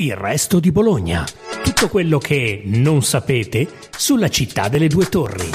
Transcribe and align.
Il 0.00 0.14
resto 0.14 0.60
di 0.60 0.70
Bologna. 0.70 1.26
Tutto 1.64 1.88
quello 1.88 2.18
che 2.18 2.62
non 2.66 3.02
sapete 3.02 3.68
sulla 3.90 4.28
città 4.28 4.68
delle 4.68 4.86
due 4.86 5.06
torri. 5.06 5.50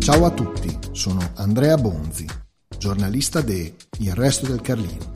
Ciao 0.00 0.26
a 0.26 0.30
tutti, 0.30 0.78
sono 0.92 1.30
Andrea 1.36 1.78
Bonzi, 1.78 2.26
giornalista 2.76 3.40
de 3.40 3.74
Il 4.00 4.14
resto 4.14 4.44
del 4.44 4.60
Carlino. 4.60 5.12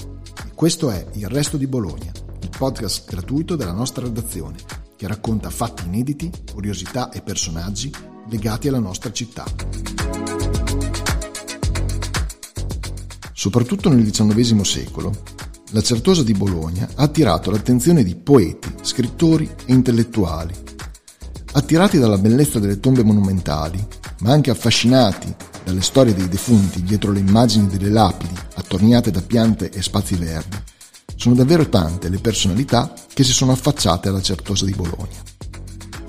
Questo 0.55 0.91
è 0.91 1.07
Il 1.13 1.29
resto 1.29 1.59
di 1.59 1.67
Bologna, 1.67 2.11
il 2.41 2.51
podcast 2.57 3.07
gratuito 3.07 3.55
della 3.55 3.73
nostra 3.73 4.05
redazione, 4.05 4.57
che 4.97 5.07
racconta 5.07 5.51
fatti 5.51 5.85
inediti, 5.85 6.31
curiosità 6.51 7.11
e 7.11 7.21
personaggi 7.21 7.93
legati 8.31 8.67
alla 8.67 8.79
nostra 8.79 9.13
città. 9.13 9.45
Soprattutto 13.35 13.91
nel 13.91 14.11
XIX 14.11 14.63
secolo, 14.63 15.37
la 15.73 15.83
Certosa 15.83 16.23
di 16.23 16.33
Bologna 16.33 16.89
ha 16.95 17.03
attirato 17.03 17.51
l'attenzione 17.51 18.03
di 18.03 18.15
poeti, 18.15 18.73
scrittori 18.81 19.51
e 19.67 19.73
intellettuali. 19.73 20.55
Attirati 21.53 21.99
dalla 21.99 22.17
bellezza 22.17 22.59
delle 22.59 22.81
tombe 22.81 23.03
monumentali, 23.03 23.85
ma 24.21 24.33
anche 24.33 24.51
affascinati 24.51 25.35
dalle 25.65 25.83
storie 25.83 26.15
dei 26.15 26.29
defunti 26.29 26.83
dietro 26.83 27.13
le 27.13 27.21
immagini 27.21 27.67
delle 27.67 27.91
lapidi 27.91 28.35
attorniate 28.55 29.11
da 29.11 29.21
piante 29.21 29.71
e 29.71 29.83
spazi 29.83 30.15
verdi, 30.15 30.57
sono 31.17 31.35
davvero 31.35 31.69
tante 31.69 32.09
le 32.09 32.19
personalità 32.19 32.95
che 33.13 33.25
si 33.25 33.33
sono 33.33 33.53
affacciate 33.53 34.09
alla 34.09 34.23
Certosa 34.23 34.65
di 34.65 34.73
Bologna. 34.73 35.23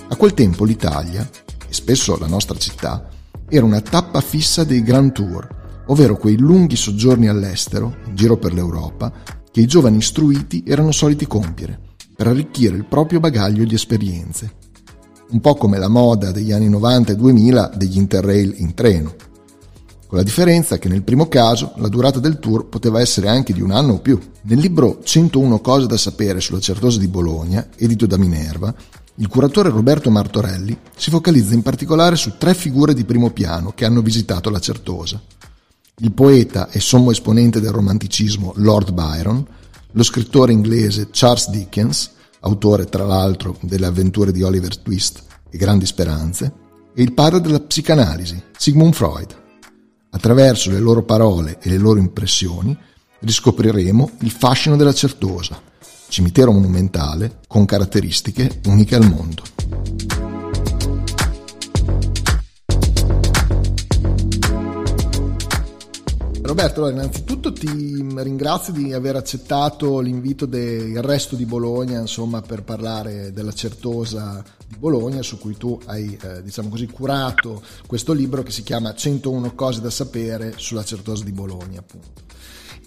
A 0.07 0.15
quel 0.15 0.33
tempo 0.33 0.63
l'Italia, 0.63 1.27
e 1.67 1.73
spesso 1.73 2.17
la 2.17 2.27
nostra 2.27 2.57
città, 2.57 3.09
era 3.49 3.65
una 3.65 3.81
tappa 3.81 4.21
fissa 4.21 4.63
dei 4.63 4.83
Grand 4.83 5.11
Tour, 5.11 5.83
ovvero 5.87 6.15
quei 6.15 6.37
lunghi 6.37 6.75
soggiorni 6.75 7.27
all'estero, 7.27 7.97
in 8.05 8.15
giro 8.15 8.37
per 8.37 8.53
l'Europa, 8.53 9.11
che 9.59 9.65
i 9.65 9.67
giovani 9.67 9.97
istruiti 9.97 10.63
erano 10.65 10.93
soliti 10.93 11.27
compiere 11.27 11.77
per 12.15 12.27
arricchire 12.27 12.77
il 12.77 12.85
proprio 12.85 13.19
bagaglio 13.19 13.65
di 13.65 13.75
esperienze. 13.75 14.53
Un 15.31 15.41
po' 15.41 15.55
come 15.55 15.77
la 15.77 15.89
moda 15.89 16.31
degli 16.31 16.53
anni 16.53 16.69
90 16.69 17.11
e 17.11 17.15
2000 17.17 17.71
degli 17.75 17.97
interrail 17.97 18.53
in 18.57 18.73
treno. 18.73 19.15
Con 20.07 20.17
la 20.17 20.23
differenza 20.23 20.77
che 20.77 20.87
nel 20.87 21.03
primo 21.03 21.27
caso 21.27 21.73
la 21.75 21.89
durata 21.89 22.19
del 22.19 22.39
tour 22.39 22.67
poteva 22.67 23.01
essere 23.01 23.27
anche 23.27 23.51
di 23.51 23.61
un 23.61 23.71
anno 23.71 23.93
o 23.93 23.99
più. 23.99 24.17
Nel 24.43 24.59
libro 24.59 25.01
101 25.03 25.59
cose 25.59 25.87
da 25.87 25.97
sapere 25.97 26.39
sulla 26.39 26.61
Certosa 26.61 26.97
di 26.97 27.07
Bologna, 27.09 27.67
edito 27.75 28.05
da 28.05 28.17
Minerva, 28.17 28.73
il 29.15 29.27
curatore 29.27 29.69
Roberto 29.69 30.09
Martorelli 30.09 30.77
si 30.95 31.09
focalizza 31.09 31.53
in 31.53 31.63
particolare 31.63 32.15
su 32.15 32.37
tre 32.37 32.53
figure 32.53 32.93
di 32.93 33.03
primo 33.03 33.29
piano 33.31 33.73
che 33.75 33.83
hanno 33.83 34.01
visitato 34.01 34.49
la 34.49 34.59
Certosa 34.59 35.21
il 35.99 36.11
poeta 36.11 36.69
e 36.69 36.79
sommo 36.79 37.11
esponente 37.11 37.59
del 37.59 37.71
romanticismo 37.71 38.53
Lord 38.57 38.91
Byron, 38.91 39.45
lo 39.91 40.03
scrittore 40.03 40.51
inglese 40.51 41.09
Charles 41.11 41.49
Dickens, 41.49 42.11
autore 42.41 42.85
tra 42.85 43.05
l'altro 43.05 43.57
delle 43.61 43.85
avventure 43.85 44.31
di 44.31 44.43
Oliver 44.43 44.77
Twist 44.77 45.23
e 45.49 45.57
Grandi 45.57 45.85
Speranze, 45.85 46.53
e 46.93 47.01
il 47.01 47.13
padre 47.13 47.41
della 47.41 47.59
psicanalisi, 47.59 48.41
Sigmund 48.57 48.93
Freud. 48.93 49.35
Attraverso 50.11 50.71
le 50.71 50.79
loro 50.79 51.03
parole 51.03 51.59
e 51.61 51.69
le 51.69 51.77
loro 51.77 51.99
impressioni 51.99 52.75
riscopriremo 53.19 54.11
il 54.21 54.31
fascino 54.31 54.75
della 54.75 54.93
Certosa, 54.93 55.61
cimitero 56.07 56.51
monumentale 56.51 57.39
con 57.47 57.65
caratteristiche 57.65 58.61
uniche 58.65 58.95
al 58.95 59.07
mondo. 59.07 60.28
Roberto, 66.49 66.79
allora, 66.83 67.03
innanzitutto 67.03 67.53
ti 67.53 67.67
ringrazio 67.67 68.73
di 68.73 68.91
aver 68.91 69.15
accettato 69.15 69.99
l'invito 69.99 70.47
del 70.47 70.99
resto 71.03 71.35
di 71.35 71.45
Bologna, 71.45 71.99
insomma, 71.99 72.41
per 72.41 72.63
parlare 72.63 73.31
della 73.31 73.53
Certosa 73.53 74.43
di 74.67 74.75
Bologna, 74.75 75.21
su 75.21 75.37
cui 75.37 75.55
tu 75.57 75.79
hai, 75.85 76.17
eh, 76.19 76.41
diciamo 76.41 76.69
così, 76.69 76.87
curato 76.87 77.61
questo 77.85 78.13
libro 78.13 78.41
che 78.41 78.49
si 78.49 78.63
chiama 78.63 78.95
101 78.95 79.53
cose 79.53 79.79
da 79.79 79.91
sapere 79.91 80.53
sulla 80.55 80.83
Certosa 80.83 81.23
di 81.23 81.31
Bologna, 81.31 81.81
appunto 81.81 82.23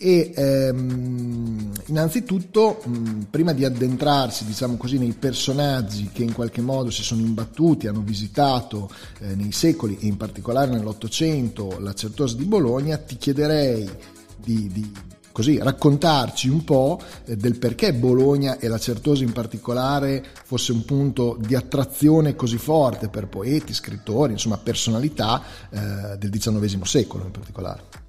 e 0.02 0.32
ehm, 0.34 1.70
innanzitutto 1.86 2.82
mh, 2.84 3.26
prima 3.30 3.52
di 3.52 3.64
addentrarsi 3.64 4.44
diciamo 4.44 4.76
così 4.76 4.98
nei 4.98 5.12
personaggi 5.12 6.10
che 6.12 6.24
in 6.24 6.32
qualche 6.32 6.60
modo 6.60 6.90
si 6.90 7.04
sono 7.04 7.20
imbattuti 7.20 7.86
hanno 7.86 8.02
visitato 8.02 8.90
eh, 9.20 9.36
nei 9.36 9.52
secoli 9.52 9.96
e 10.00 10.06
in 10.06 10.16
particolare 10.16 10.72
nell'Ottocento 10.72 11.78
la 11.78 11.94
Certosa 11.94 12.36
di 12.36 12.44
Bologna 12.44 12.96
ti 12.96 13.16
chiederei 13.16 13.88
di, 14.36 14.68
di 14.72 14.92
così 15.30 15.58
raccontarci 15.58 16.48
un 16.48 16.64
po' 16.64 17.00
eh, 17.24 17.36
del 17.36 17.56
perché 17.56 17.94
Bologna 17.94 18.58
e 18.58 18.66
la 18.66 18.78
Certosa 18.78 19.22
in 19.22 19.32
particolare 19.32 20.24
fosse 20.44 20.72
un 20.72 20.84
punto 20.84 21.38
di 21.38 21.54
attrazione 21.54 22.34
così 22.34 22.58
forte 22.58 23.08
per 23.08 23.28
poeti, 23.28 23.72
scrittori, 23.72 24.32
insomma 24.32 24.58
personalità 24.58 25.42
eh, 25.70 26.16
del 26.19 26.30
XIX 26.30 26.82
secolo 26.82 27.24
in 27.24 27.30
particolare. 27.30 28.01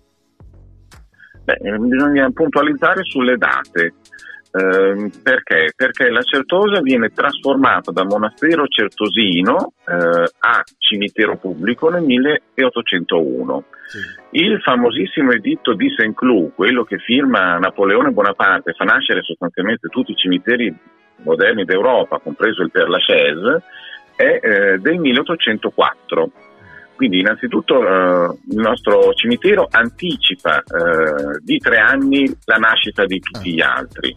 Beh, 1.44 1.58
bisogna 1.80 2.30
puntualizzare 2.32 3.04
sulle 3.04 3.38
date. 3.38 3.94
Eh, 4.56 5.10
perché? 5.24 5.74
Perché 5.76 6.10
la 6.10 6.22
Certosa 6.22 6.80
viene 6.82 7.10
trasformata 7.10 7.92
da 7.92 8.06
monastero 8.06 8.68
certosino 8.68 9.74
eh, 9.88 10.30
a 10.40 10.64
cimitero 10.78 11.38
pubblico 11.38 11.90
nel 11.90 12.04
1801. 12.04 13.64
Sì. 13.88 14.00
Il 14.42 14.62
famosissimo 14.62 15.32
editto 15.32 15.74
di 15.74 15.90
Saint-Cloud, 15.90 16.54
quello 16.54 16.84
che 16.84 17.00
firma 17.00 17.58
Napoleone 17.58 18.12
Bonaparte, 18.12 18.74
fa 18.74 18.84
nascere 18.86 19.24
sostanzialmente 19.24 19.88
tutti 19.88 20.12
i 20.12 20.16
cimiteri 20.16 20.74
moderni 21.24 21.66
d'Europa, 21.66 22.20
compreso 22.20 22.62
il 22.62 22.72
Père 22.72 22.90
Lachaise, 22.90 23.64
è 24.16 24.40
eh, 24.42 24.78
del 24.78 25.00
1804 25.00 26.32
quindi 26.96 27.20
innanzitutto 27.20 27.82
eh, 27.82 28.38
il 28.50 28.58
nostro 28.58 29.14
cimitero 29.14 29.68
anticipa 29.70 30.60
eh, 30.60 31.40
di 31.42 31.58
tre 31.58 31.78
anni 31.78 32.26
la 32.46 32.58
nascita 32.58 33.06
di 33.06 33.20
tutti 33.20 33.54
gli 33.54 33.62
altri. 33.62 34.16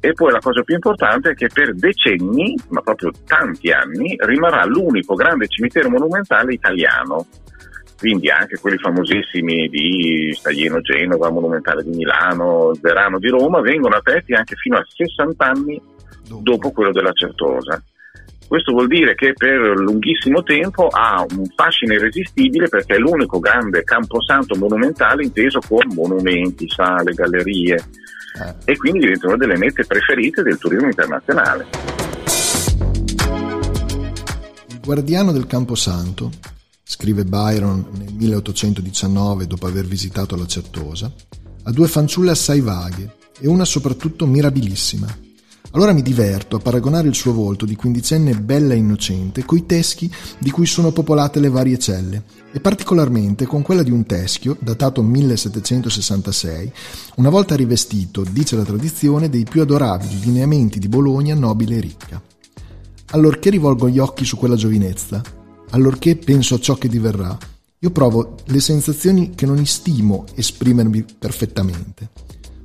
E 0.00 0.12
poi 0.12 0.32
la 0.32 0.38
cosa 0.38 0.62
più 0.62 0.74
importante 0.74 1.30
è 1.30 1.34
che 1.34 1.48
per 1.52 1.74
decenni, 1.74 2.54
ma 2.68 2.82
proprio 2.82 3.10
tanti 3.26 3.70
anni, 3.70 4.14
rimarrà 4.18 4.64
l'unico 4.66 5.14
grande 5.14 5.48
cimitero 5.48 5.88
monumentale 5.88 6.52
italiano. 6.52 7.26
Quindi 7.98 8.28
anche 8.28 8.58
quelli 8.58 8.76
famosissimi 8.76 9.68
di 9.68 10.30
Staglieno 10.34 10.80
Genova, 10.82 11.30
Monumentale 11.30 11.82
di 11.82 11.96
Milano, 11.96 12.72
Verano 12.82 13.18
di 13.18 13.28
Roma, 13.28 13.62
vengono 13.62 13.96
aperti 13.96 14.34
anche 14.34 14.56
fino 14.56 14.76
a 14.76 14.84
60 14.86 15.42
anni 15.42 15.80
dopo 16.42 16.70
quello 16.70 16.92
della 16.92 17.12
Certosa. 17.12 17.82
Questo 18.54 18.70
vuol 18.70 18.86
dire 18.86 19.16
che 19.16 19.32
per 19.32 19.58
lunghissimo 19.80 20.44
tempo 20.44 20.86
ha 20.86 21.26
un 21.28 21.44
fascino 21.56 21.92
irresistibile 21.94 22.68
perché 22.68 22.94
è 22.94 22.98
l'unico 22.98 23.40
grande 23.40 23.82
camposanto 23.82 24.54
monumentale 24.54 25.24
inteso 25.24 25.58
con 25.58 25.92
monumenti, 25.92 26.68
sale, 26.68 27.14
gallerie 27.14 27.74
eh. 27.74 28.54
e 28.64 28.76
quindi 28.76 29.00
diventa 29.00 29.26
una 29.26 29.38
delle 29.38 29.56
mete 29.56 29.84
preferite 29.84 30.42
del 30.42 30.56
turismo 30.56 30.86
internazionale. 30.86 31.66
Il 34.68 34.80
guardiano 34.84 35.32
del 35.32 35.48
Camposanto, 35.48 36.30
scrive 36.84 37.24
Byron 37.24 37.88
nel 37.98 38.12
1819 38.12 39.48
dopo 39.48 39.66
aver 39.66 39.84
visitato 39.84 40.36
la 40.36 40.46
Certosa, 40.46 41.12
ha 41.64 41.72
due 41.72 41.88
fanciulle 41.88 42.30
assai 42.30 42.60
vaghe 42.60 43.16
e 43.40 43.48
una 43.48 43.64
soprattutto 43.64 44.26
mirabilissima, 44.26 45.23
allora 45.74 45.92
mi 45.92 46.02
diverto 46.02 46.56
a 46.56 46.60
paragonare 46.60 47.08
il 47.08 47.16
suo 47.16 47.32
volto 47.32 47.66
di 47.66 47.74
quindicenne 47.74 48.36
bella 48.36 48.74
e 48.74 48.76
innocente 48.76 49.44
coi 49.44 49.66
teschi 49.66 50.10
di 50.38 50.50
cui 50.50 50.66
sono 50.66 50.92
popolate 50.92 51.40
le 51.40 51.48
varie 51.48 51.78
celle, 51.78 52.22
e 52.52 52.60
particolarmente 52.60 53.46
con 53.46 53.62
quella 53.62 53.82
di 53.82 53.90
un 53.90 54.06
teschio, 54.06 54.56
datato 54.60 55.02
1766, 55.02 56.72
una 57.16 57.28
volta 57.28 57.56
rivestito, 57.56 58.24
dice 58.30 58.54
la 58.54 58.62
tradizione, 58.62 59.28
dei 59.28 59.42
più 59.42 59.62
adorabili 59.62 60.20
lineamenti 60.20 60.78
di 60.78 60.86
Bologna 60.86 61.34
nobile 61.34 61.76
e 61.76 61.80
ricca. 61.80 62.22
Allorché 63.10 63.50
rivolgo 63.50 63.88
gli 63.88 63.98
occhi 63.98 64.24
su 64.24 64.36
quella 64.36 64.54
giovinezza, 64.54 65.20
allorché 65.70 66.14
penso 66.14 66.54
a 66.54 66.60
ciò 66.60 66.74
che 66.74 66.88
diverrà, 66.88 67.36
io 67.80 67.90
provo 67.90 68.36
le 68.44 68.60
sensazioni 68.60 69.34
che 69.34 69.44
non 69.44 69.58
istimo 69.58 70.24
esprimermi 70.36 71.04
perfettamente. 71.18 72.10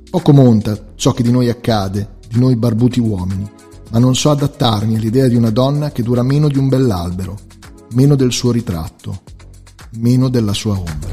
Poco 0.08 0.32
monta 0.32 0.92
ciò 0.94 1.10
che 1.10 1.24
di 1.24 1.32
noi 1.32 1.48
accade, 1.48 2.18
di 2.30 2.38
noi 2.38 2.54
barbuti 2.54 3.00
uomini, 3.00 3.50
ma 3.90 3.98
non 3.98 4.14
so 4.14 4.30
adattarmi 4.30 4.94
all'idea 4.94 5.26
di 5.26 5.34
una 5.34 5.50
donna 5.50 5.90
che 5.90 6.04
dura 6.04 6.22
meno 6.22 6.46
di 6.46 6.58
un 6.58 6.68
bell'albero, 6.68 7.36
meno 7.94 8.14
del 8.14 8.30
suo 8.30 8.52
ritratto, 8.52 9.22
meno 9.98 10.28
della 10.28 10.52
sua 10.52 10.78
ombra. 10.78 11.12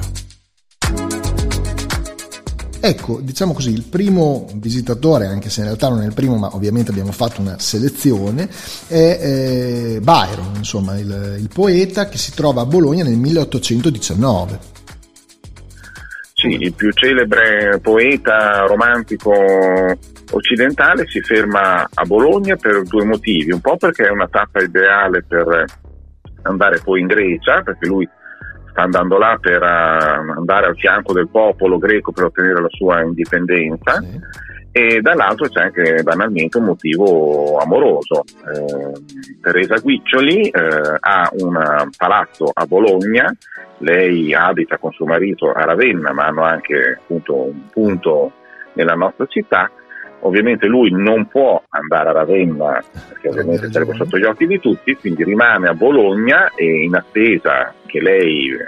Ecco, 2.79 3.19
diciamo 3.19 3.53
così, 3.53 3.71
il 3.71 3.81
primo 3.81 4.45
visitatore, 4.57 5.25
anche 5.25 5.49
se 5.49 5.61
in 5.61 5.65
realtà 5.65 5.89
non 5.89 6.03
è 6.03 6.05
il 6.05 6.13
primo, 6.13 6.37
ma 6.37 6.55
ovviamente 6.55 6.91
abbiamo 6.91 7.11
fatto 7.11 7.41
una 7.41 7.57
selezione, 7.57 8.47
è 8.87 9.19
eh, 9.19 9.99
Byron, 9.99 10.53
insomma, 10.55 10.99
il, 10.99 11.37
il 11.39 11.49
poeta 11.51 12.07
che 12.07 12.19
si 12.19 12.31
trova 12.35 12.61
a 12.61 12.65
Bologna 12.67 13.03
nel 13.03 13.17
1819. 13.17 14.59
Sì, 16.33 16.49
il 16.49 16.73
più 16.73 16.91
celebre 16.91 17.79
poeta 17.81 18.67
romantico 18.67 19.33
occidentale 20.31 21.07
si 21.07 21.21
ferma 21.21 21.87
a 21.93 22.05
Bologna 22.05 22.55
per 22.55 22.83
due 22.83 23.05
motivi, 23.05 23.51
un 23.51 23.61
po' 23.61 23.77
perché 23.77 24.07
è 24.07 24.11
una 24.11 24.27
tappa 24.27 24.61
ideale 24.61 25.23
per 25.23 25.65
andare 26.43 26.79
poi 26.83 27.01
in 27.01 27.07
Grecia, 27.07 27.61
perché 27.61 27.87
lui 27.87 28.07
sta 28.69 28.83
andando 28.83 29.17
là 29.17 29.37
per 29.39 29.61
uh, 29.61 30.37
andare 30.37 30.67
al 30.67 30.77
fianco 30.77 31.13
del 31.13 31.29
popolo 31.29 31.77
greco 31.77 32.11
per 32.11 32.25
ottenere 32.25 32.61
la 32.61 32.69
sua 32.69 33.01
indipendenza. 33.01 33.99
Sì 34.01 34.45
e 34.77 35.01
dall'altro 35.01 35.47
c'è 35.47 35.63
anche 35.63 36.03
banalmente 36.03 36.59
un 36.59 36.65
motivo 36.65 37.57
amoroso. 37.57 38.23
Eh, 38.23 39.39
Teresa 39.41 39.79
Guiccioli 39.79 40.49
eh, 40.49 40.97
ha 40.99 41.29
un 41.39 41.89
palazzo 41.97 42.51
a 42.53 42.63
Bologna, 42.67 43.33
lei 43.79 44.35
abita 44.35 44.77
con 44.77 44.91
suo 44.91 45.07
marito 45.07 45.51
a 45.51 45.63
Ravenna, 45.63 46.13
ma 46.13 46.25
hanno 46.25 46.43
anche 46.43 46.99
appunto 47.01 47.45
un 47.45 47.69
punto 47.71 48.31
nella 48.73 48.93
nostra 48.93 49.25
città. 49.25 49.71
Ovviamente 50.21 50.67
lui 50.67 50.91
non 50.91 51.27
può 51.27 51.61
andare 51.69 52.09
a 52.09 52.11
Ravenna 52.11 52.83
perché 53.09 53.29
ovviamente 53.29 53.71
sarebbe 53.71 53.93
sotto 53.93 54.17
gli 54.17 54.23
occhi 54.23 54.47
di 54.47 54.59
tutti, 54.59 54.95
quindi 54.95 55.23
rimane 55.23 55.69
a 55.69 55.73
Bologna 55.73 56.51
e 56.55 56.83
in 56.83 56.95
attesa 56.95 57.73
che 57.85 58.01
lei 58.01 58.49
eh, 58.49 58.67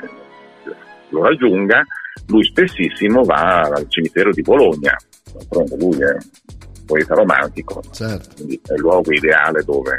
lo 1.09 1.23
raggiunga, 1.23 1.83
lui 2.27 2.43
spessissimo 2.43 3.23
va 3.23 3.61
al 3.61 3.89
cimitero 3.89 4.31
di 4.31 4.41
Bologna 4.41 4.95
d'altronde 5.33 5.77
lui 5.77 6.01
è 6.01 6.11
un 6.11 6.85
poeta 6.85 7.13
romantico, 7.15 7.81
certo. 7.91 8.29
quindi 8.35 8.59
è 8.65 8.73
il 8.73 8.79
luogo 8.79 9.11
ideale 9.11 9.63
dove 9.63 9.97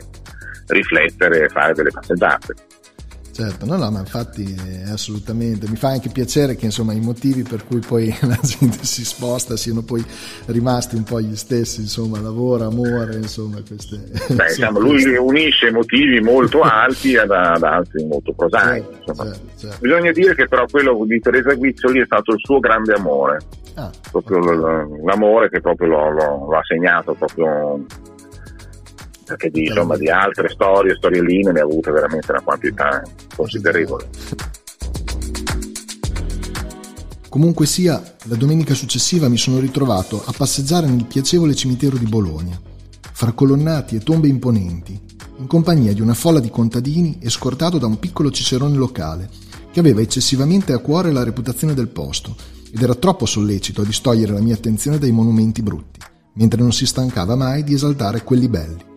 riflettere 0.66 1.44
e 1.44 1.48
fare 1.48 1.72
delle 1.74 1.90
passeggiate. 1.90 2.54
Certo, 3.32 3.64
no, 3.64 3.76
no, 3.76 3.90
ma 3.90 4.00
infatti 4.00 4.54
assolutamente 4.90 5.68
mi 5.68 5.76
fa 5.76 5.88
anche 5.88 6.10
piacere 6.10 6.56
che 6.56 6.66
insomma 6.66 6.92
i 6.92 7.00
motivi 7.00 7.42
per 7.42 7.64
cui 7.64 7.80
poi 7.80 8.14
la 8.22 8.38
gente 8.42 8.84
si 8.84 9.04
sposta 9.04 9.56
siano 9.56 9.82
poi 9.82 10.04
rimasti 10.46 10.96
un 10.96 11.04
po' 11.04 11.20
gli 11.20 11.36
stessi, 11.36 11.80
insomma, 11.80 12.20
lavoro, 12.20 12.66
amore, 12.66 13.16
insomma, 13.16 13.62
queste. 13.66 14.00
Beh, 14.34 14.46
diciamo, 14.50 14.78
lui 14.78 15.04
unisce 15.16 15.70
motivi 15.70 16.20
molto 16.20 16.60
alti 16.62 17.16
ad, 17.16 17.30
ad 17.30 17.62
altri 17.62 18.04
molto 18.04 18.32
prosaici. 18.32 18.86
Certo, 19.04 19.14
certo, 19.14 19.40
certo. 19.56 19.76
Bisogna 19.80 20.12
dire 20.12 20.34
che 20.34 20.48
però 20.48 20.66
quello 20.70 21.04
di 21.06 21.20
Teresa 21.20 21.54
Guizzoli 21.54 22.00
è 22.00 22.04
stato 22.04 22.32
il 22.32 22.40
suo 22.42 22.58
grande 22.58 22.94
amore, 22.94 23.38
ah, 23.74 23.90
proprio 24.10 24.38
okay. 24.38 25.04
l'amore 25.04 25.48
che 25.48 25.60
proprio 25.60 25.88
lo, 25.88 26.10
lo, 26.10 26.46
lo 26.50 26.56
ha 26.56 26.62
segnato 26.64 27.14
proprio 27.14 27.84
perché 29.30 29.50
di, 29.50 29.66
insomma, 29.66 29.96
di 29.96 30.08
altre 30.08 30.48
storie, 30.48 30.96
storielline 30.96 31.52
ne 31.52 31.60
ha 31.60 31.62
avute 31.62 31.92
veramente 31.92 32.32
una 32.32 32.40
quantità 32.40 33.02
considerevole. 33.36 34.08
Comunque 37.28 37.66
sia, 37.66 38.02
la 38.24 38.34
domenica 38.34 38.74
successiva 38.74 39.28
mi 39.28 39.38
sono 39.38 39.60
ritrovato 39.60 40.20
a 40.24 40.32
passeggiare 40.36 40.88
nel 40.88 41.04
piacevole 41.04 41.54
cimitero 41.54 41.96
di 41.96 42.06
Bologna, 42.06 42.60
fra 43.12 43.30
colonnati 43.30 43.94
e 43.94 44.00
tombe 44.00 44.26
imponenti, 44.26 44.98
in 45.36 45.46
compagnia 45.46 45.92
di 45.92 46.00
una 46.00 46.14
folla 46.14 46.40
di 46.40 46.50
contadini 46.50 47.18
e 47.20 47.30
scortato 47.30 47.78
da 47.78 47.86
un 47.86 48.00
piccolo 48.00 48.32
cicerone 48.32 48.76
locale, 48.76 49.28
che 49.70 49.78
aveva 49.78 50.00
eccessivamente 50.00 50.72
a 50.72 50.78
cuore 50.78 51.12
la 51.12 51.22
reputazione 51.22 51.74
del 51.74 51.88
posto 51.88 52.34
ed 52.72 52.82
era 52.82 52.96
troppo 52.96 53.26
sollecito 53.26 53.82
a 53.82 53.84
distogliere 53.84 54.32
la 54.32 54.40
mia 54.40 54.54
attenzione 54.54 54.98
dai 54.98 55.12
monumenti 55.12 55.62
brutti, 55.62 56.00
mentre 56.32 56.60
non 56.60 56.72
si 56.72 56.84
stancava 56.84 57.36
mai 57.36 57.62
di 57.62 57.74
esaltare 57.74 58.24
quelli 58.24 58.48
belli. 58.48 58.89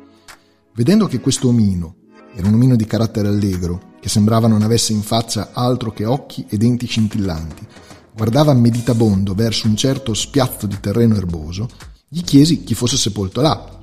Vedendo 0.76 1.08
che 1.08 1.20
questo 1.20 1.50
omino 1.50 1.98
era 2.36 2.48
un 2.48 2.56
omino 2.56 2.76
di 2.76 2.86
carattere 2.86 3.28
allegro, 3.28 3.92
che 4.00 4.10
sembrava 4.10 4.48
non 4.48 4.64
avesse 4.64 4.92
in 4.92 5.04
faccia 5.04 5.52
altro 5.54 5.92
che 5.92 6.04
occhi 6.04 6.46
e 6.50 6.58
denti 6.58 6.88
scintillanti, 6.88 7.68
guardava 8.16 8.54
meditabondo 8.54 9.36
verso 9.36 9.68
un 9.68 9.76
certo 9.76 10.16
spiazzo 10.16 10.66
di 10.66 10.80
terreno 10.80 11.16
erboso, 11.16 11.70
gli 12.08 12.22
chiesi 12.22 12.64
chi 12.64 12.74
fosse 12.74 12.98
sepolto 12.98 13.42
là. 13.42 13.80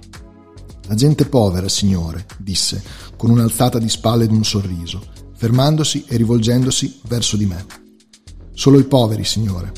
La 0.89 0.95
gente 0.97 1.27
povera, 1.27 1.69
signore, 1.69 2.27
disse, 2.39 2.83
con 3.17 3.31
un'alzata 3.31 3.79
di 3.79 3.89
spalle 3.89 4.25
ed 4.25 4.33
un 4.33 4.45
sorriso, 4.45 5.01
fermandosi 5.37 6.05
e 6.09 6.17
rivolgendosi 6.17 7.03
verso 7.07 7.37
di 7.37 7.47
me. 7.47 7.65
Solo 8.53 8.81
i 8.81 8.85
poveri, 8.85 9.25
signore. 9.25 9.73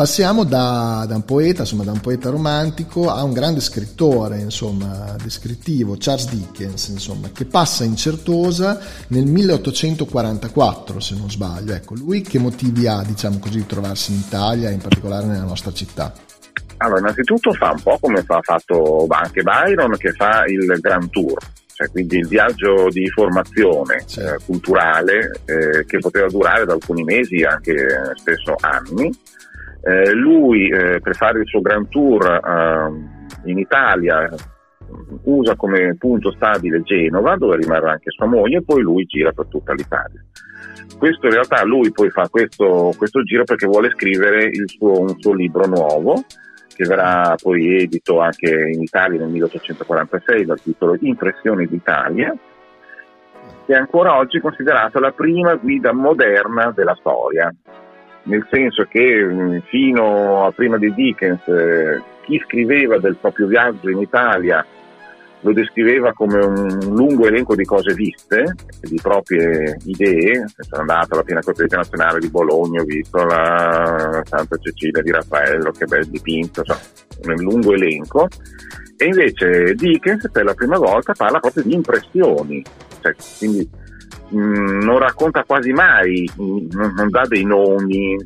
Passiamo 0.00 0.44
da, 0.44 1.04
da, 1.06 1.14
un 1.14 1.26
poeta, 1.26 1.60
insomma, 1.60 1.84
da 1.84 1.92
un 1.92 2.00
poeta 2.00 2.30
romantico 2.30 3.10
a 3.10 3.22
un 3.22 3.34
grande 3.34 3.60
scrittore, 3.60 4.38
insomma, 4.38 5.14
descrittivo, 5.22 5.96
Charles 5.98 6.30
Dickens, 6.30 6.88
insomma, 6.88 7.28
che 7.34 7.44
passa 7.44 7.84
in 7.84 7.96
Certosa 7.96 8.80
nel 9.08 9.26
1844, 9.26 11.00
se 11.00 11.14
non 11.16 11.30
sbaglio. 11.30 11.74
Ecco, 11.74 11.92
lui 11.96 12.22
che 12.22 12.38
motivi 12.38 12.86
ha, 12.86 13.02
diciamo 13.02 13.38
così, 13.40 13.58
di 13.58 13.66
trovarsi 13.66 14.12
in 14.12 14.20
Italia, 14.20 14.70
in 14.70 14.80
particolare 14.80 15.26
nella 15.26 15.44
nostra 15.44 15.70
città? 15.70 16.14
Allora, 16.78 17.00
innanzitutto 17.00 17.52
fa 17.52 17.72
un 17.72 17.82
po' 17.82 17.98
come 18.00 18.24
ha 18.26 18.40
fatto 18.40 19.06
anche 19.06 19.42
Byron, 19.42 19.98
che 19.98 20.12
fa 20.12 20.44
il 20.46 20.78
Grand 20.80 21.10
Tour, 21.10 21.36
cioè 21.74 21.90
quindi 21.90 22.16
il 22.16 22.26
viaggio 22.26 22.88
di 22.88 23.06
formazione 23.10 23.96
eh, 24.16 24.38
culturale 24.46 25.42
eh, 25.44 25.84
che 25.84 25.98
poteva 25.98 26.26
durare 26.28 26.64
da 26.64 26.72
alcuni 26.72 27.04
mesi, 27.04 27.42
anche 27.42 27.72
eh, 27.72 28.16
spesso 28.16 28.54
anni 28.60 29.14
eh, 29.82 30.12
lui 30.12 30.68
eh, 30.68 31.00
per 31.00 31.14
fare 31.14 31.40
il 31.40 31.46
suo 31.46 31.60
Grand 31.60 31.88
Tour 31.88 32.24
eh, 32.24 33.50
in 33.50 33.58
Italia 33.58 34.28
usa 35.22 35.54
come 35.54 35.94
punto 35.96 36.32
stabile 36.32 36.82
Genova 36.82 37.36
dove 37.36 37.56
rimarrà 37.56 37.92
anche 37.92 38.10
sua 38.10 38.26
moglie 38.26 38.58
e 38.58 38.64
poi 38.64 38.82
lui 38.82 39.04
gira 39.04 39.32
per 39.32 39.46
tutta 39.48 39.72
l'Italia. 39.72 40.22
Questo 40.98 41.26
in 41.26 41.32
realtà 41.32 41.64
lui 41.64 41.90
poi 41.92 42.10
fa 42.10 42.28
questo, 42.28 42.92
questo 42.96 43.22
giro 43.22 43.44
perché 43.44 43.66
vuole 43.66 43.90
scrivere 43.90 44.50
suo, 44.66 45.00
un 45.00 45.18
suo 45.18 45.32
libro 45.32 45.66
nuovo 45.66 46.24
che 46.74 46.84
verrà 46.84 47.34
poi 47.40 47.82
edito 47.82 48.20
anche 48.20 48.50
in 48.72 48.82
Italia 48.82 49.20
nel 49.20 49.28
1846 49.28 50.44
dal 50.44 50.60
titolo 50.60 50.96
Impressioni 51.00 51.66
d'Italia 51.66 52.34
che 53.66 53.74
è 53.74 53.78
ancora 53.78 54.16
oggi 54.16 54.40
considerata 54.40 54.98
la 54.98 55.12
prima 55.12 55.54
guida 55.54 55.92
moderna 55.92 56.72
della 56.74 56.96
storia 56.98 57.54
nel 58.24 58.46
senso 58.50 58.84
che 58.84 59.24
mm, 59.24 59.58
fino 59.68 60.46
a 60.46 60.52
prima 60.52 60.76
di 60.76 60.92
Dickens 60.94 61.46
eh, 61.48 62.02
chi 62.22 62.40
scriveva 62.46 62.98
del 62.98 63.16
proprio 63.16 63.46
viaggio 63.46 63.88
in 63.88 63.98
Italia 63.98 64.64
lo 65.42 65.52
descriveva 65.52 66.12
come 66.12 66.44
un 66.44 66.78
lungo 66.94 67.26
elenco 67.26 67.54
di 67.54 67.64
cose 67.64 67.94
viste, 67.94 68.54
di 68.82 68.98
proprie 69.00 69.76
idee. 69.84 70.44
Sono 70.58 70.82
andato 70.82 71.14
alla 71.14 71.22
Pinacoteca 71.22 71.62
Internazionale 71.62 72.18
di 72.18 72.28
Bologna, 72.28 72.82
ho 72.82 72.84
visto 72.84 73.24
la 73.24 74.22
Santa 74.24 74.56
Cecilia 74.58 75.02
di 75.02 75.10
Raffaello, 75.10 75.70
che 75.70 75.86
bel 75.86 76.06
dipinto, 76.06 76.62
cioè, 76.62 76.76
un 77.24 77.42
lungo 77.42 77.72
elenco. 77.72 78.28
E 78.96 79.06
invece 79.06 79.74
Dickens 79.74 80.28
per 80.30 80.44
la 80.44 80.52
prima 80.52 80.76
volta 80.76 81.14
parla 81.14 81.40
proprio 81.40 81.62
di 81.62 81.72
impressioni, 81.72 82.62
cioè, 83.00 83.14
quindi 83.38 83.66
Mm, 84.34 84.80
non 84.82 84.98
racconta 84.98 85.44
quasi 85.44 85.72
mai, 85.72 86.28
mm, 86.40 86.68
non, 86.70 87.08
dà 87.10 87.22
dei 87.26 87.44
nomi, 87.44 88.16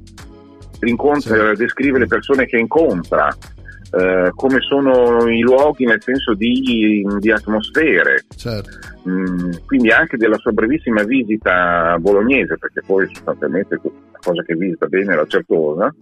incontra, 0.81 1.55
sì. 1.55 1.63
descrive 1.63 1.99
le 1.99 2.07
persone 2.07 2.47
che 2.47 2.59
incontra, 2.59 3.29
eh, 3.91 4.31
come 4.35 4.61
sono 4.61 5.27
i 5.29 5.41
luoghi 5.41 5.87
nel 5.87 6.03
senso 6.03 6.35
di, 6.35 7.05
di 7.19 7.31
atmosfere. 7.31 8.25
Certo. 8.37 8.79
Mm, 9.09 9.53
quindi 9.67 9.91
anche 9.91 10.17
della 10.17 10.39
sua 10.39 10.53
brevissima 10.53 11.03
visita 11.05 11.97
bolognese, 11.99 12.59
perché 12.59 12.83
poi 12.85 13.09
sostanzialmente 13.13 13.81
cosa 14.25 14.43
che 14.43 14.55
visita 14.55 14.87
bene 14.87 15.15
la 15.15 15.27
Certosa, 15.27 15.95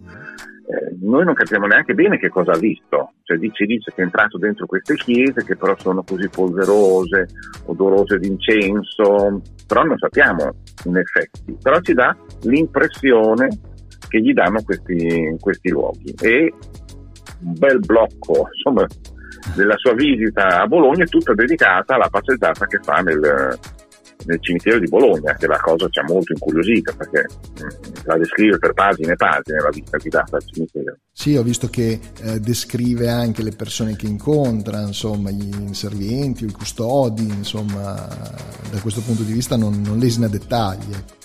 eh, 0.65 0.95
noi 1.01 1.25
non 1.25 1.33
capiamo 1.33 1.65
neanche 1.65 1.93
bene 1.93 2.17
che 2.17 2.29
cosa 2.29 2.53
ha 2.53 2.57
visto, 2.57 3.13
cioè 3.23 3.37
ci 3.51 3.65
dice 3.65 3.91
che 3.93 4.01
è 4.01 4.05
entrato 4.05 4.37
dentro 4.37 4.65
queste 4.65 4.95
chiese 4.95 5.43
che 5.43 5.57
però 5.57 5.75
sono 5.77 6.03
così 6.03 6.29
polverose, 6.29 7.27
odorose 7.65 8.17
di 8.17 8.27
incenso, 8.27 9.41
però 9.67 9.83
non 9.83 9.97
sappiamo 9.97 10.55
in 10.85 10.97
effetti, 10.97 11.57
però 11.61 11.81
ci 11.81 11.93
dà 11.93 12.15
l'impressione 12.43 13.49
che 14.07 14.21
gli 14.21 14.31
danno 14.31 14.61
questi, 14.63 15.35
questi 15.39 15.69
luoghi. 15.69 16.13
E 16.21 16.53
un 17.41 17.53
bel 17.57 17.79
blocco 17.79 18.47
insomma, 18.55 18.85
della 19.55 19.75
sua 19.77 19.93
visita 19.93 20.61
a 20.61 20.67
Bologna 20.67 21.03
è 21.03 21.07
tutta 21.07 21.33
dedicata 21.33 21.95
alla 21.95 22.09
passeggiata 22.09 22.65
che 22.67 22.79
fa 22.81 23.01
nel, 23.01 23.59
nel 24.25 24.41
cimitero 24.41 24.79
di 24.79 24.87
Bologna, 24.87 25.33
che 25.35 25.47
la 25.47 25.59
cosa 25.59 25.87
ci 25.89 25.99
ha 25.99 26.03
molto 26.03 26.33
incuriosita 26.33 26.93
perché 26.93 27.25
mh, 27.27 27.63
mm, 27.63 27.93
la 28.05 28.17
descrive 28.17 28.57
per 28.57 28.73
pagine 28.73 29.13
e 29.13 29.15
pagine 29.15 29.59
la 29.59 29.69
vita 29.69 29.97
guidata 29.97 30.35
al 30.37 30.43
cimitero. 30.45 30.97
Sì, 31.11 31.35
ho 31.35 31.43
visto 31.43 31.67
che 31.67 31.99
eh, 32.21 32.39
descrive 32.39 33.09
anche 33.09 33.43
le 33.43 33.51
persone 33.51 33.95
che 33.95 34.07
incontra, 34.07 34.81
insomma, 34.81 35.29
gli 35.29 35.49
inservienti, 35.55 36.45
i 36.45 36.51
custodi, 36.51 37.23
insomma, 37.23 37.93
da 38.71 38.79
questo 38.81 39.01
punto 39.01 39.23
di 39.23 39.33
vista 39.33 39.55
non, 39.55 39.81
non 39.81 39.97
lesina 39.97 40.27
dettagli. 40.27 40.91
Ecco. 40.91 41.21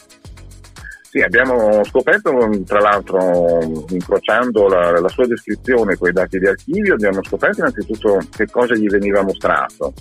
Sì, 1.11 1.21
abbiamo 1.21 1.83
scoperto, 1.85 2.31
tra 2.67 2.81
l'altro, 2.81 3.61
incrociando 3.89 4.69
la, 4.69 5.01
la, 5.01 5.09
sua 5.09 5.27
descrizione 5.27 5.97
con 5.97 6.11
i 6.11 6.13
dati 6.13 6.39
di 6.39 6.47
archivio, 6.47 6.95
abbiamo 6.95 7.25
scoperto 7.25 7.61
innanzitutto 7.61 8.19
che 8.31 8.47
cosa 8.51 8.75
gli 8.75 8.89
veniva 8.89 9.23
mostrato. 9.23 9.95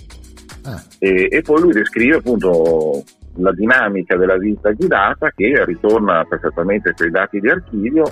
Ah. 0.64 0.82
E, 0.98 1.28
e, 1.30 1.42
poi 1.42 1.60
lui 1.60 1.72
descrive 1.72 2.16
appunto 2.16 3.02
la 3.36 3.52
dinamica 3.52 4.16
della 4.16 4.36
visita 4.36 4.72
guidata 4.72 5.30
che 5.34 5.64
ritorna 5.64 6.24
perfettamente 6.24 6.92
con 6.96 7.06
i 7.06 7.10
dati 7.10 7.40
di 7.40 7.48
archivio 7.48 8.04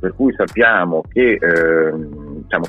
per 0.00 0.14
cui 0.14 0.34
sappiamo 0.34 1.02
che 1.12 1.34
eh, 1.34 1.92
diciamo, 1.92 2.64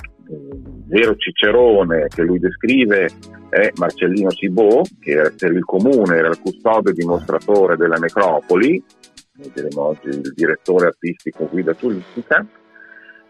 vero 0.85 1.15
Cicerone 1.15 2.07
che 2.07 2.21
lui 2.21 2.39
descrive 2.39 3.09
è 3.49 3.71
Marcellino 3.75 4.29
Cibò, 4.29 4.81
che 4.99 5.31
per 5.37 5.51
il 5.51 5.63
comune 5.63 6.17
era 6.17 6.29
il 6.29 6.39
custode 6.39 6.91
dimostratore 6.91 7.75
della 7.75 7.97
necropoli, 7.97 8.83
noi 9.35 9.51
diremo 9.53 9.81
oggi 9.81 10.07
il 10.09 10.33
direttore 10.35 10.87
artistico 10.87 11.47
guida 11.49 11.73
turistica, 11.73 12.45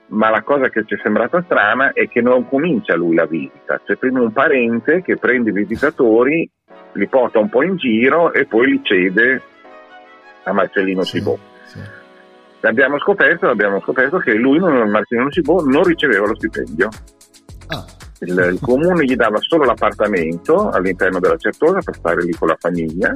ma 0.08 0.30
la 0.30 0.42
cosa 0.42 0.70
che 0.70 0.84
ci 0.86 0.96
è 0.96 1.00
sembrata 1.02 1.42
strana 1.44 1.94
è 1.94 2.08
che 2.08 2.22
non 2.22 2.48
comincia 2.48 2.96
lui 2.96 3.16
la 3.16 3.26
visita, 3.26 3.82
c'è 3.84 3.96
prima 3.96 4.22
un 4.22 4.32
parente 4.32 5.02
che 5.02 5.18
prende 5.18 5.50
i 5.50 5.54
visitatori, 5.54 6.50
li 6.94 7.08
porta 7.08 7.40
un 7.40 7.50
po' 7.50 7.64
in 7.64 7.76
giro 7.78 8.34
e 8.34 8.46
poi 8.46 8.68
li 8.68 8.80
cede 8.84 9.42
a 10.44 10.52
Marcellino 10.52 11.04
sì, 11.04 11.18
Cibò. 11.18 11.38
Sì. 11.66 11.80
Abbiamo 12.62 13.00
scoperto, 13.00 13.50
abbiamo 13.50 13.82
scoperto 13.82 14.20
che 14.20 14.34
lui, 14.34 14.60
Marcellino 14.60 15.30
Cibò, 15.30 15.64
non 15.64 15.84
riceveva 15.84 16.28
lo 16.28 16.36
stipendio. 16.36 16.90
Ah. 17.68 17.86
Il, 18.20 18.30
il, 18.54 18.60
comune 18.62 19.04
gli 19.04 19.16
dava 19.16 19.38
solo 19.40 19.66
l'appartamento 19.66 20.70
all'interno 20.70 21.20
della 21.20 21.36
Certosa 21.36 21.80
per 21.84 21.96
stare 21.96 22.24
lì 22.24 22.32
con 22.32 22.48
la 22.48 22.56
famiglia 22.58 23.12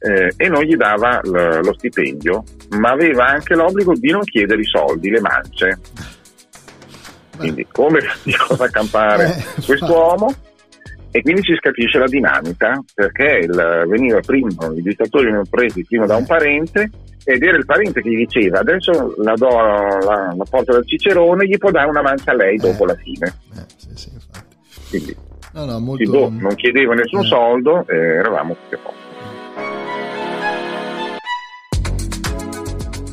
eh, 0.00 0.32
e 0.36 0.48
non 0.48 0.62
gli 0.62 0.76
dava 0.76 1.20
l- 1.22 1.60
lo 1.62 1.74
stipendio, 1.74 2.42
ma 2.70 2.90
aveva 2.90 3.26
anche 3.26 3.54
l'obbligo 3.54 3.94
di 3.94 4.10
non 4.10 4.22
chiedere 4.22 4.60
i 4.60 4.66
soldi, 4.66 5.10
le 5.10 5.20
mance. 5.20 5.78
Quindi 7.36 7.66
come 7.70 8.00
di 8.24 8.34
cosa 8.34 8.68
campare 8.68 9.26
eh, 9.26 9.62
quest'uomo? 9.64 10.34
E 11.12 11.22
quindi 11.22 11.42
si 11.42 11.56
capisce 11.58 11.98
la 11.98 12.06
dinamica, 12.06 12.80
perché 12.94 13.40
il, 13.42 13.84
veniva 13.88 14.20
prima, 14.20 14.48
i 14.74 14.82
dittatori 14.82 15.24
venivano 15.24 15.48
presi 15.50 15.84
prima 15.84 16.06
da 16.06 16.16
un 16.16 16.24
parente 16.24 16.88
ed 17.24 17.42
era 17.42 17.56
il 17.56 17.66
parente 17.66 18.00
che 18.00 18.10
gli 18.10 18.16
diceva 18.16 18.60
adesso 18.60 19.14
la 19.18 19.34
do 19.34 19.48
la, 19.48 20.34
la 20.36 20.44
porta 20.48 20.72
del 20.72 20.86
Cicerone, 20.86 21.46
gli 21.46 21.58
può 21.58 21.70
dare 21.70 21.88
una 21.88 22.02
mancia 22.02 22.30
a 22.30 22.34
lei 22.34 22.56
dopo 22.56 22.84
eh, 22.84 22.86
la 22.86 22.94
fine. 22.94 23.34
Eh, 23.54 23.64
sì, 23.76 23.96
sì, 23.96 24.10
Quindi 24.88 25.16
no, 25.52 25.64
no, 25.64 25.78
molto... 25.80 26.30
non 26.30 26.54
chiedeva 26.54 26.94
nessun 26.94 27.24
eh. 27.24 27.26
soldo 27.26 27.86
e 27.88 27.96
eravamo 27.96 28.54
tutti 28.54 28.74
a 28.74 28.78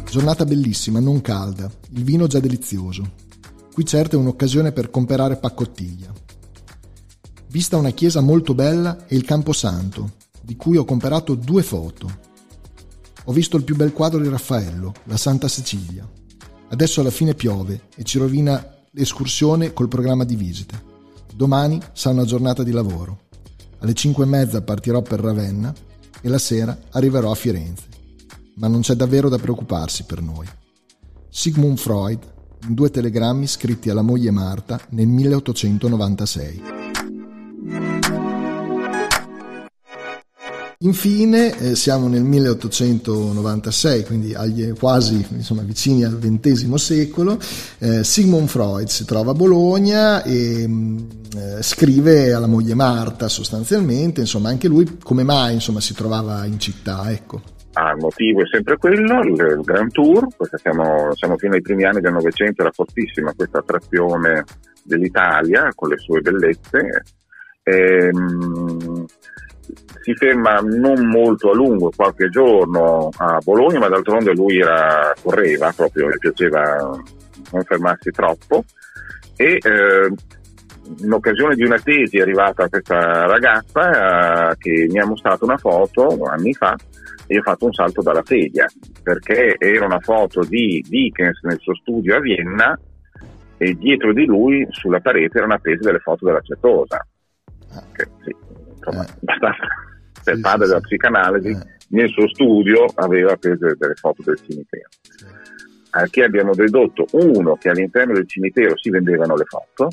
Giornata 0.10 0.46
bellissima, 0.46 1.02
non 1.02 1.20
calda, 1.20 1.70
il 1.90 2.04
vino 2.04 2.28
già 2.28 2.40
delizioso. 2.40 3.12
Qui 3.74 3.86
certo 3.86 4.16
è 4.16 4.20
un'occasione 4.20 4.72
per 4.72 4.90
comprare 4.90 5.36
paccottiglia. 5.36 6.12
Vista 7.50 7.76
una 7.76 7.92
chiesa 7.92 8.22
molto 8.22 8.56
bella 8.56 9.06
e 9.06 9.18
il 9.18 9.26
Camposanto, 9.26 10.14
di 10.42 10.56
cui 10.56 10.78
ho 10.78 10.86
comprato 10.86 11.36
due 11.36 11.62
foto. 11.62 12.20
Ho 13.26 13.34
visto 13.34 13.58
il 13.58 13.66
più 13.66 13.76
bel 13.76 13.92
quadro 13.92 14.20
di 14.20 14.30
Raffaello, 14.30 14.94
la 15.04 15.18
Santa 15.18 15.50
Sicilia. 15.50 16.10
Adesso 16.70 17.02
alla 17.02 17.12
fine 17.12 17.34
piove 17.34 17.90
e 17.94 18.04
ci 18.04 18.18
rovina 18.18 18.66
l'escursione 18.92 19.74
col 19.74 19.90
programma 19.90 20.24
di 20.24 20.38
visite. 20.38 20.82
Domani 21.36 21.82
sarà 21.92 22.16
una 22.16 22.26
giornata 22.26 22.64
di 22.64 22.72
lavoro. 22.72 23.24
Alle 23.80 23.94
cinque 23.94 24.24
e 24.24 24.28
mezza 24.28 24.62
partirò 24.62 25.02
per 25.02 25.20
Ravenna 25.20 25.76
e 26.22 26.30
la 26.30 26.40
sera 26.40 26.80
arriverò 26.92 27.30
a 27.30 27.36
Firenze 27.36 27.97
ma 28.58 28.68
non 28.68 28.82
c'è 28.82 28.96
davvero 28.96 29.30
da 29.30 29.38
preoccuparsi 29.38 30.04
per 30.04 30.22
noi. 30.22 30.48
Sigmund 31.30 31.78
Freud, 31.78 32.20
in 32.68 32.74
due 32.74 32.90
telegrammi 32.90 33.48
scritti 33.48 33.90
alla 33.90 34.02
moglie 34.02 34.32
Marta 34.32 34.80
nel 34.90 35.08
1896. 35.08 36.76
Infine 40.82 41.58
eh, 41.58 41.76
siamo 41.76 42.08
nel 42.08 42.22
1896, 42.22 44.06
quindi 44.06 44.36
agli, 44.36 44.74
quasi 44.74 45.26
insomma, 45.32 45.64
vicini 45.64 46.04
al 46.04 46.20
XX 46.20 46.72
secolo. 46.76 47.40
Eh, 47.80 48.04
Sigmund 48.04 48.48
Freud 48.48 48.88
si 48.88 49.04
trova 49.04 49.32
a 49.32 49.34
Bologna 49.34 50.22
e 50.22 50.68
mm, 50.68 50.98
eh, 51.36 51.64
scrive 51.64 52.32
alla 52.32 52.46
moglie 52.46 52.76
Marta 52.76 53.28
sostanzialmente, 53.28 54.22
insomma 54.22 54.50
anche 54.50 54.68
lui 54.68 55.00
come 55.02 55.24
mai 55.24 55.56
insomma, 55.56 55.82
si 55.82 55.96
trovava 55.96 56.46
in 56.46 56.60
città. 56.60 57.12
Ecco. 57.12 57.57
Ah, 57.80 57.92
il 57.92 58.00
motivo 58.00 58.42
è 58.42 58.48
sempre 58.52 58.76
quello, 58.78 59.22
il, 59.22 59.62
Grand 59.62 59.92
Tour, 59.92 60.26
siamo, 60.56 61.14
siamo, 61.14 61.38
fino 61.38 61.54
ai 61.54 61.62
primi 61.62 61.86
anni 61.86 62.02
del 62.02 62.12
Novecento, 62.12 62.64
era 62.64 62.72
fortissima 62.72 63.36
questa 63.36 63.60
attrazione 63.60 64.44
dell'Italia 64.84 65.72
con 65.76 65.90
le 65.90 65.98
sue 66.00 66.22
bellezze. 66.22 67.04
E, 67.62 68.12
mh, 68.12 69.06
si 70.02 70.16
ferma 70.16 70.60
non 70.62 71.06
molto 71.06 71.52
a 71.52 71.54
lungo, 71.54 71.92
qualche 71.96 72.30
giorno 72.30 73.10
a 73.16 73.38
Bologna, 73.44 73.78
ma 73.78 73.90
d'altronde 73.90 74.34
lui 74.34 74.58
era, 74.58 75.14
correva 75.22 75.72
proprio, 75.76 76.10
gli 76.10 76.18
piaceva 76.18 76.80
non 77.52 77.64
fermarsi 77.64 78.10
troppo. 78.10 78.64
E 79.36 79.60
eh, 79.62 80.14
in 81.02 81.12
occasione 81.12 81.54
di 81.54 81.64
una 81.64 81.78
tesi 81.78 82.18
è 82.18 82.22
arrivata 82.22 82.70
questa 82.70 83.28
ragazza 83.28 84.50
eh, 84.50 84.58
che 84.58 84.88
mi 84.90 85.00
ha 85.00 85.06
mostrato 85.06 85.46
una 85.46 85.58
foto 85.58 86.24
anni 86.24 86.54
fa 86.54 86.76
io 87.28 87.40
ho 87.40 87.44
fatto 87.44 87.66
un 87.66 87.74
salto 87.74 88.02
dalla 88.02 88.24
sedia 88.26 88.68
perché 89.04 89.56
era 89.58 89.86
una 89.86 90.00
foto 90.00 90.44
di 90.44 90.84
Dickens 90.88 91.42
nel 91.44 91.60
suo 91.60 91.76
studio 91.76 92.16
a 92.16 92.20
Vienna 92.20 92.80
e 93.58 93.74
dietro 93.74 94.14
di 94.14 94.26
lui 94.26 94.66
sulla 94.70 95.00
parete 95.00 95.38
erano 95.38 95.56
appese 95.56 95.82
delle 95.84 96.00
foto 96.00 96.26
della 96.26 96.42
Cetosa 96.42 97.06
che 97.92 98.08
sì, 98.24 98.36
insomma 98.76 99.06
eh. 99.06 99.12
abbastanza 99.12 99.66
sì, 100.22 100.40
padre 100.40 100.66
sì, 100.66 100.70
della 100.72 100.82
psicanalisi 100.82 101.50
eh. 101.50 101.76
nel 101.90 102.10
suo 102.10 102.28
studio 102.30 102.86
aveva 102.96 103.34
appese 103.34 103.76
delle 103.78 103.96
foto 103.96 104.24
del 104.24 104.40
cimitero. 104.48 104.90
Al 105.92 106.10
che 106.10 106.24
abbiamo 106.24 106.54
dedotto 106.54 107.06
uno 107.12 107.56
che 107.56 107.70
all'interno 107.70 108.14
del 108.14 108.28
cimitero 108.28 108.78
si 108.78 108.90
vendevano 108.90 109.36
le 109.36 109.46
foto 109.46 109.90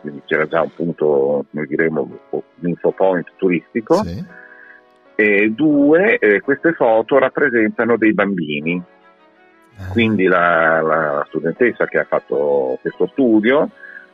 quindi 0.00 0.22
c'era 0.26 0.46
già 0.46 0.60
un 0.60 0.72
punto, 0.74 1.46
come 1.50 1.66
diremo, 1.66 2.20
un 2.30 2.42
infopoint 2.60 3.32
turistico. 3.36 4.04
Sì 4.04 4.44
e 5.16 5.50
due, 5.50 6.18
eh, 6.18 6.40
queste 6.42 6.74
foto 6.74 7.18
rappresentano 7.18 7.96
dei 7.96 8.12
bambini. 8.12 8.80
Eh. 9.78 9.88
Quindi 9.90 10.24
la, 10.24 10.80
la, 10.82 11.24
studentessa 11.28 11.86
che 11.86 11.98
ha 11.98 12.04
fatto 12.04 12.78
questo 12.80 13.08
studio 13.08 13.68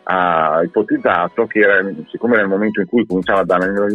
ha 0.04 0.60
ipotizzato 0.64 1.46
che 1.46 1.60
era, 1.60 1.88
siccome 2.08 2.40
il 2.40 2.48
momento 2.48 2.80
in 2.80 2.86
cui 2.86 3.06
cominciava 3.06 3.40
ad 3.40 3.50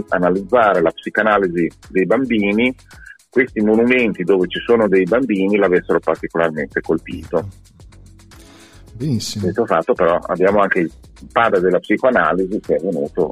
analizzare 0.09 0.81
la 0.81 0.91
psicanalisi 0.91 1.69
dei 1.89 2.05
bambini, 2.05 2.73
questi 3.29 3.61
monumenti 3.61 4.23
dove 4.23 4.47
ci 4.47 4.59
sono 4.59 4.87
dei 4.87 5.03
bambini 5.03 5.57
l'avessero 5.57 5.99
particolarmente 5.99 6.81
colpito. 6.81 7.47
Benissimo. 8.93 9.43
Questo 9.43 9.65
fatto 9.65 9.93
però 9.93 10.17
abbiamo 10.27 10.59
anche 10.59 10.79
il 10.79 10.91
padre 11.31 11.59
della 11.59 11.79
psicoanalisi 11.79 12.59
che 12.59 12.75
è 12.75 12.81
venuto 12.81 13.31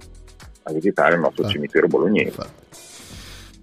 a 0.63 0.74
visitare 0.74 1.15
il 1.15 1.22
nostro 1.22 1.44
Fatto. 1.44 1.53
cimitero 1.53 1.88
bolognese. 1.88 2.32
Fatto. 2.32 2.64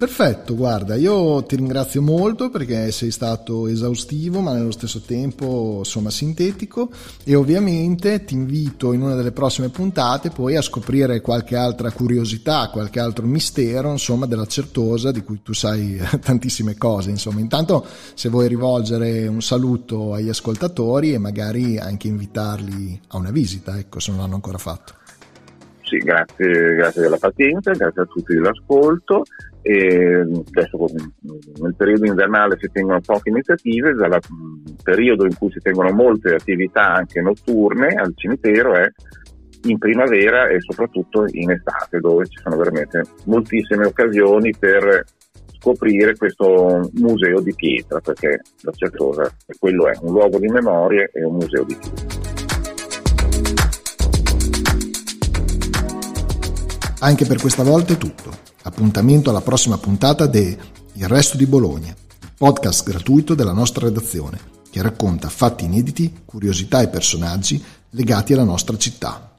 Perfetto, 0.03 0.57
guarda, 0.57 0.97
io 0.97 1.45
ti 1.45 1.55
ringrazio 1.55 2.03
molto 2.03 2.51
perché 2.51 2.91
sei 2.91 3.13
stato 3.13 3.69
esaustivo 3.69 4.41
ma 4.41 4.53
nello 4.53 4.73
stesso 4.73 5.01
tempo 5.01 5.77
insomma 5.79 6.11
sintetico 6.11 6.91
e 7.23 7.37
ovviamente 7.37 8.25
ti 8.25 8.35
invito 8.35 8.95
in 8.95 9.03
una 9.03 9.15
delle 9.15 9.31
prossime 9.31 9.69
puntate 9.69 10.31
poi 10.31 10.57
a 10.57 10.61
scoprire 10.61 11.21
qualche 11.21 11.55
altra 11.55 11.93
curiosità, 11.93 12.69
qualche 12.73 12.99
altro 12.99 13.27
mistero 13.27 13.93
insomma 13.93 14.27
della 14.27 14.47
Certosa 14.47 15.13
di 15.13 15.23
cui 15.23 15.41
tu 15.41 15.53
sai 15.53 15.97
tantissime 16.21 16.77
cose 16.77 17.11
insomma. 17.11 17.39
Intanto 17.39 17.87
se 18.15 18.29
vuoi 18.29 18.49
rivolgere 18.49 19.29
un 19.29 19.41
saluto 19.41 20.15
agli 20.15 20.31
ascoltatori 20.31 21.13
e 21.13 21.19
magari 21.19 21.79
anche 21.79 22.09
invitarli 22.09 23.01
a 23.11 23.19
una 23.19 23.31
visita, 23.31 23.79
ecco 23.79 24.01
se 24.01 24.11
non 24.11 24.19
l'hanno 24.19 24.35
ancora 24.35 24.59
fatto. 24.59 24.95
Sì, 25.85 25.99
grazie, 25.99 26.75
grazie 26.75 27.03
della 27.03 27.19
pazienza, 27.19 27.71
grazie 27.71 28.03
a 28.03 28.07
tutti 28.07 28.35
dell'ascolto 28.35 29.23
e 29.63 30.17
adesso 30.17 30.87
nel 31.61 31.75
periodo 31.77 32.07
invernale 32.07 32.57
si 32.59 32.69
tengono 32.73 33.01
poche 33.01 33.31
iniziative, 33.31 33.95
dal 33.95 34.21
periodo 34.83 35.25
in 35.25 35.37
cui 35.37 35.51
si 35.53 35.61
tengono 35.61 35.93
molte 35.93 36.35
attività 36.35 36.95
anche 36.95 37.21
notturne 37.21 37.95
al 37.95 38.13
cimitero 38.17 38.75
è 38.75 38.91
in 39.65 39.79
primavera 39.79 40.49
e 40.49 40.61
soprattutto 40.61 41.25
in 41.29 41.53
estate 41.53 42.01
dove 42.01 42.27
ci 42.27 42.41
sono 42.43 42.57
veramente 42.57 43.03
moltissime 43.27 43.87
occasioni 43.87 44.53
per 44.59 45.05
scoprire 45.59 46.17
questo 46.17 46.91
museo 46.95 47.41
di 47.41 47.55
pietra 47.55 48.01
perché 48.01 48.41
la 48.63 48.73
Certosa 48.73 49.33
quello 49.61 49.87
è 49.87 49.97
un 50.01 50.13
luogo 50.13 50.41
di 50.41 50.49
memorie 50.49 51.11
e 51.13 51.25
un 51.25 51.35
museo 51.35 51.63
di 51.63 51.77
pietra. 51.77 52.21
Anche 56.99 57.25
per 57.27 57.41
questa 57.41 57.63
volta 57.63 57.93
è 57.93 57.97
tutto. 57.97 58.42
Appuntamento 58.63 59.31
alla 59.31 59.41
prossima 59.41 59.77
puntata 59.79 60.27
de 60.27 60.57
Il 60.95 61.09
Resto 61.09 61.37
di 61.37 61.47
Bologna, 61.47 61.95
podcast 62.37 62.85
gratuito 62.85 63.35
della 63.35 63.53
nostra 63.53 63.87
redazione, 63.87 64.39
che 64.71 64.83
racconta 64.83 65.29
fatti 65.29 65.65
inediti, 65.65 66.23
curiosità 66.25 66.81
e 66.81 66.89
personaggi 66.89 67.63
legati 67.91 68.33
alla 68.33 68.45
nostra 68.45 68.77
città. 68.77 69.32